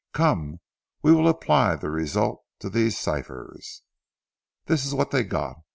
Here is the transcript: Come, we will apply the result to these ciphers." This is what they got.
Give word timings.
Come, 0.13 0.61
we 1.03 1.13
will 1.13 1.27
apply 1.29 1.75
the 1.75 1.91
result 1.91 2.43
to 2.57 2.71
these 2.71 2.97
ciphers." 2.97 3.83
This 4.65 4.83
is 4.83 4.95
what 4.95 5.11
they 5.11 5.23
got. 5.23 5.57